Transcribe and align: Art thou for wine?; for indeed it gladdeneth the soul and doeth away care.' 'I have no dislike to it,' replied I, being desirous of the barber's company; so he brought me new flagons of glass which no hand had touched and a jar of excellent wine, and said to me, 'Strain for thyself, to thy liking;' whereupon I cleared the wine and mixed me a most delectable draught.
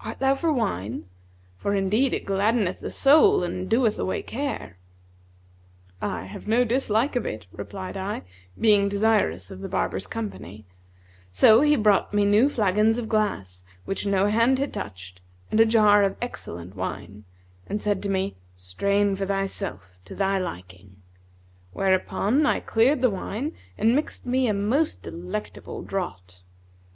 Art 0.00 0.20
thou 0.20 0.34
for 0.34 0.50
wine?; 0.50 1.04
for 1.58 1.74
indeed 1.74 2.14
it 2.14 2.24
gladdeneth 2.24 2.80
the 2.80 2.88
soul 2.88 3.44
and 3.44 3.68
doeth 3.68 3.98
away 3.98 4.22
care.' 4.22 4.78
'I 6.00 6.24
have 6.24 6.48
no 6.48 6.64
dislike 6.64 7.12
to 7.12 7.20
it,' 7.28 7.44
replied 7.52 7.94
I, 7.94 8.22
being 8.58 8.88
desirous 8.88 9.50
of 9.50 9.60
the 9.60 9.68
barber's 9.68 10.06
company; 10.06 10.64
so 11.30 11.60
he 11.60 11.76
brought 11.76 12.14
me 12.14 12.24
new 12.24 12.48
flagons 12.48 12.96
of 12.98 13.06
glass 13.10 13.64
which 13.84 14.06
no 14.06 14.28
hand 14.28 14.58
had 14.58 14.72
touched 14.72 15.20
and 15.50 15.60
a 15.60 15.66
jar 15.66 16.04
of 16.04 16.16
excellent 16.22 16.74
wine, 16.74 17.24
and 17.66 17.82
said 17.82 18.02
to 18.04 18.08
me, 18.08 18.34
'Strain 18.56 19.14
for 19.14 19.26
thyself, 19.26 19.98
to 20.06 20.14
thy 20.14 20.38
liking;' 20.38 21.02
whereupon 21.74 22.46
I 22.46 22.60
cleared 22.60 23.02
the 23.02 23.10
wine 23.10 23.52
and 23.76 23.94
mixed 23.94 24.24
me 24.24 24.46
a 24.46 24.54
most 24.54 25.02
delectable 25.02 25.82
draught. 25.82 26.44